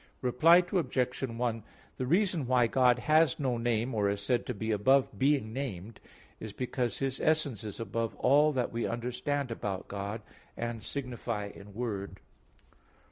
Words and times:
Reply 0.23 0.63
Obj. 0.71 1.21
1: 1.21 1.63
The 1.97 2.05
reason 2.07 2.47
why 2.47 2.65
God 2.65 2.97
has 2.97 3.37
no 3.39 3.59
name, 3.59 3.93
or 3.93 4.09
is 4.09 4.19
said 4.19 4.47
to 4.47 4.53
be 4.55 4.71
above 4.71 5.19
being 5.19 5.53
named, 5.53 5.99
is 6.39 6.53
because 6.53 6.97
His 6.97 7.19
essence 7.19 7.63
is 7.63 7.79
above 7.79 8.15
all 8.15 8.51
that 8.53 8.71
we 8.71 8.87
understand 8.87 9.51
about 9.51 9.87
God, 9.87 10.23
and 10.57 10.81
signify 10.81 11.51
in 11.53 11.75
word. 11.75 12.19